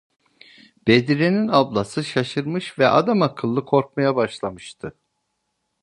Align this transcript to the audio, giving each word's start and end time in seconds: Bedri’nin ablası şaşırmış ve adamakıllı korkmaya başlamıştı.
Bedri’nin 0.87 1.47
ablası 1.47 2.03
şaşırmış 2.03 2.79
ve 2.79 2.87
adamakıllı 2.87 3.65
korkmaya 3.65 4.15
başlamıştı. 4.15 4.97